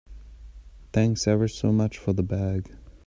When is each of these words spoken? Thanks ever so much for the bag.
Thanks 0.93 1.27
ever 1.27 1.47
so 1.47 1.71
much 1.71 1.99
for 1.99 2.11
the 2.11 2.23
bag. 2.23 2.75